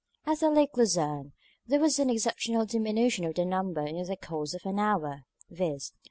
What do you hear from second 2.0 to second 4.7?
exceptional diminution of the number in the course of